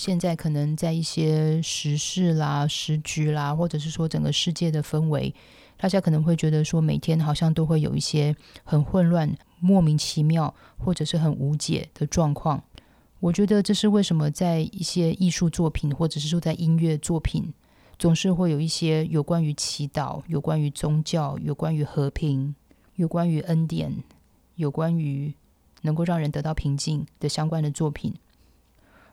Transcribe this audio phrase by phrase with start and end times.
[0.00, 5.34] 现在可能在一些时事啦、时局啦，或者是说整个世界的氛围，
[5.76, 8.34] 大家可能会觉得说，每天好像都会有一些
[8.64, 12.64] 很混乱、莫名其妙，或者是很无解的状况。
[13.18, 17.52] 我觉得这是为什么在一些艺术作品，或者是说在音乐作品，
[17.98, 22.54] 总是会有一些有关于祈祷、有关于宗教、有关于和平、
[22.94, 24.02] 有关于恩典、
[24.54, 25.34] 有关于
[25.82, 28.14] 能够让人得到平静的相关的作品。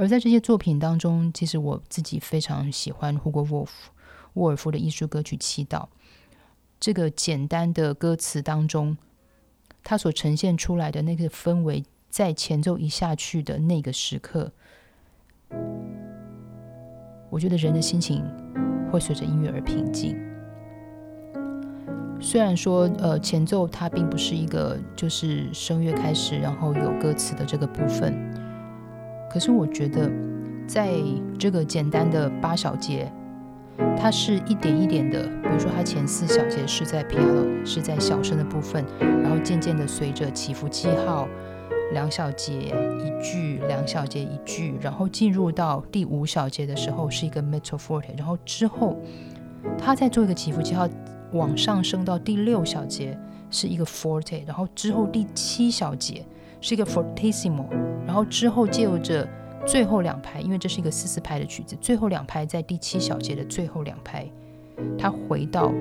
[0.00, 3.90] 而在这些作品当中，其实我自己非常喜欢胡格沃夫
[4.32, 5.82] 沃尔夫的艺术歌曲《祈祷》。
[6.80, 8.96] 这个简单的歌词当中，
[9.84, 11.84] 它所呈现出来的那个氛围。
[12.08, 14.50] 在前奏一下去的那个时刻，
[17.28, 18.24] 我觉得人的心情
[18.90, 20.16] 会随着音乐而平静。
[22.18, 28.12] 虽然说，呃，前奏它并不是一个就是声乐开始，然后有歌词的这个部分，
[29.30, 30.10] 可是我觉得，
[30.66, 30.90] 在
[31.38, 33.10] 这个简单的八小节，
[33.96, 41.28] 它是一点一点的，比如说它前四小节是在 piano 是在小声的部分，然后渐渐的随着起伏记号。
[41.92, 48.96] 两小节一句，两小节一句，然后进入到第五小节的时候是一个 mezzo forte，然后之后
[49.76, 50.88] 他再做一个起伏记号，
[51.32, 53.18] 往上升到第六小节
[53.50, 56.24] 是一个 forte，然后之后第七小节
[56.60, 57.66] 是一个 fortissimo，
[58.06, 59.28] 然后之后借由着
[59.66, 64.30] 最后两拍，因为这是一个四四拍的曲子，最后两拍在第七小节的最后两拍，
[64.98, 65.72] 他回到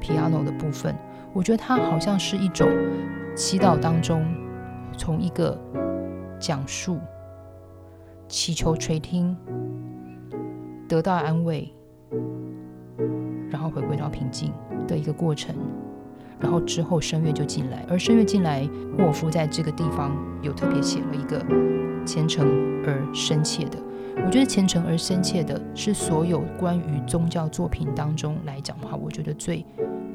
[0.00, 0.94] piano 的部分，
[1.32, 2.68] 我觉得它好像是一种
[3.34, 4.24] 祈祷当中。
[4.94, 5.58] 从一个
[6.38, 7.00] 讲述、
[8.28, 9.34] 祈求垂听、
[10.86, 11.74] 得到安慰，
[13.50, 14.52] 然后回归到平静
[14.86, 15.56] 的一个过程，
[16.40, 21.44] 然后之后声乐就进来，而声乐进来，沃夫在这个地方有特别写了一个
[22.04, 22.46] 虔诚
[22.86, 23.78] 而深切的。
[24.24, 29.64] 我觉得虔诚而深切的是所有关于宗教作品当中来讲的话，我觉得最。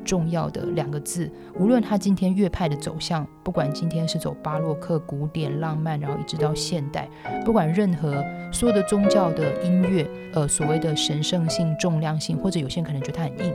[0.05, 1.29] 重要的两个字，
[1.59, 7.09] 无论他今天乐派的走向，不管今天是走巴洛克、古典、浪漫，然后一直到现代，
[7.43, 13.53] 不管任何所有的宗教的音乐，呃，所谓的神圣性、重量性，或者有些人可能觉得它很硬，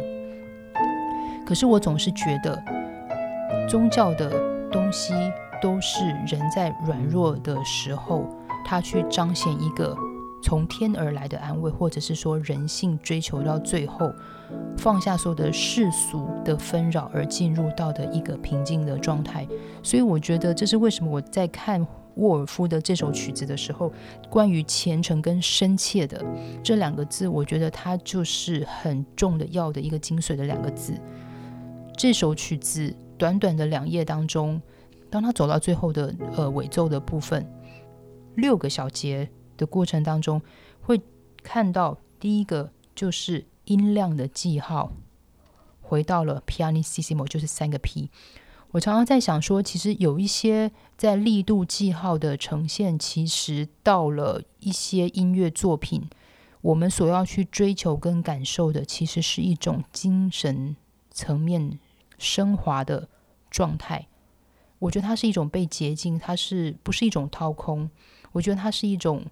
[1.46, 2.62] 可是我总是觉得，
[3.68, 4.30] 宗教的
[4.70, 5.12] 东西
[5.60, 8.26] 都是人在软弱的时候，
[8.64, 9.96] 他去彰显一个。
[10.44, 14.12] 从天而来的安慰，或者是说人性追求到最后，
[14.76, 19.46] 放下所有的世俗的纷扰，而进入到的一个平静的状态。
[19.84, 21.86] 所以我觉得这是为什么我在看
[22.16, 23.92] 沃尔夫的这首曲子的时候，
[24.28, 26.20] 关于虔诚跟深切的
[26.60, 30.92] 这两个字，我觉得它就是很重的要的一个精髓的两个字。
[31.96, 34.60] 这首曲子短短的两页当中，
[35.10, 37.46] 当他走到最后的呃尾奏的部分，
[38.34, 39.30] 六个小节。
[39.58, 40.40] 的过程当中，
[40.80, 41.00] 会
[41.42, 44.90] 看到第一个就是音量的记号
[45.80, 48.08] 回到了 pianissimo，就是三个 P。
[48.70, 56.08] 我常常在想说，其实有一些在力度记号的呈现，其实到了一些音乐作品，
[56.62, 60.74] 我们所要去追求跟感受的，其实是一种精神
[61.12, 61.78] 层面
[62.18, 63.08] 升华的
[63.48, 64.08] 状态。
[64.80, 67.88] 我觉得它是一种被洁净，它是不是一种掏空？
[68.32, 69.24] 我觉得它是一种。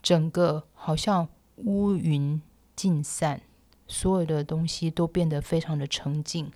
[0.00, 2.40] 整个好像乌云
[2.76, 3.42] 尽散，
[3.88, 6.52] 所有的东西都变得非常的沉静，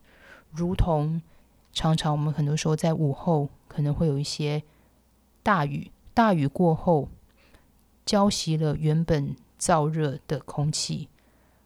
[0.52, 1.20] 如同
[1.72, 4.62] 常常我们很多时候在午后可能会有一些
[5.42, 7.08] 大雨，大雨过后
[8.06, 11.08] 浇熄了原本燥热的空气，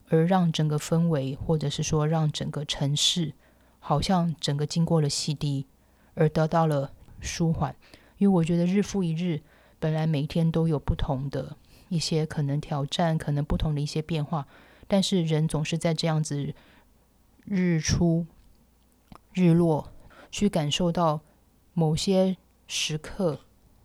[0.09, 3.33] 而让整个氛围，或者是说让整个城市，
[3.79, 5.65] 好像整个经过了洗涤，
[6.15, 7.75] 而得到了舒缓。
[8.19, 9.43] 因为我觉得日复一日，
[9.79, 11.57] 本来每天都有不同的。
[11.89, 14.49] 一些可能挑战，可能不同的一些变化，
[14.89, 16.53] 但是人总是在这样子
[17.45, 18.27] 日出、
[19.33, 19.93] 日落，
[20.33, 21.21] 去感受到
[21.75, 22.37] 某些
[22.67, 23.39] 时刻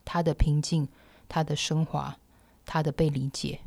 [0.04, 0.88] 他的平静、
[1.30, 2.18] 他的升华、
[2.66, 3.60] 他的被理解。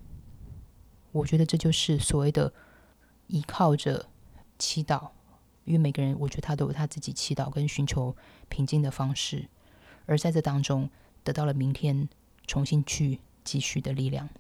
[1.15, 2.53] 我觉得这就是所谓的
[3.29, 4.07] 依靠着
[4.59, 5.11] 祈祷，
[5.65, 8.15] 因为每个人，我觉得他都有他自己祈祷跟寻求
[8.49, 9.49] 平静的方式，
[10.07, 10.91] 而在这当中
[11.23, 12.09] 得到了明天
[12.47, 13.21] 重新去。
[13.45, 14.31] 继续的力量。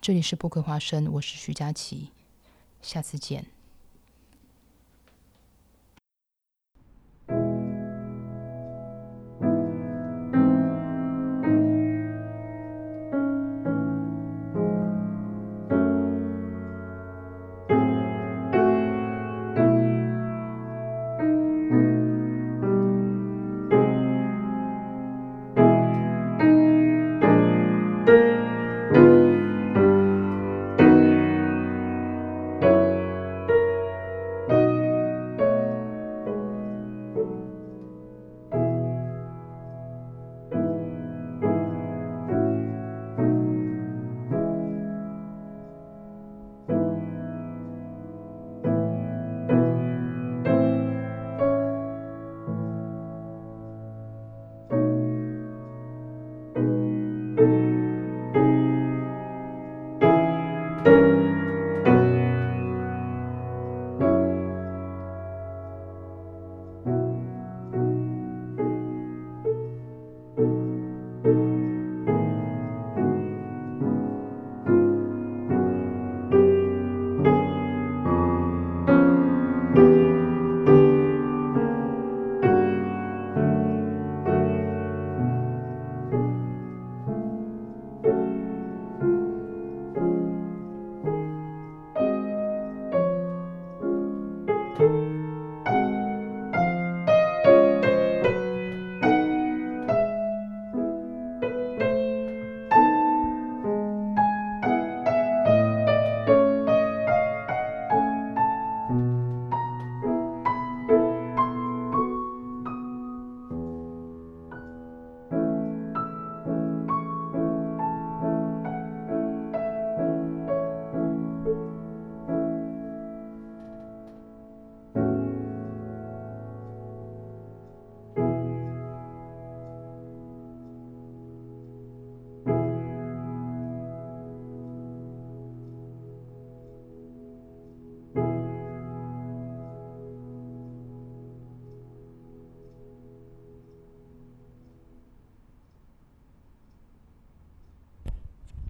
[0.00, 2.10] 这里是播客花生，我是徐佳琪，
[2.80, 3.57] 下次见。